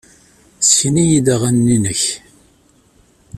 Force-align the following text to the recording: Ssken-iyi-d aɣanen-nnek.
Ssken-iyi-d 0.61 1.27
aɣanen-nnek. 1.33 2.03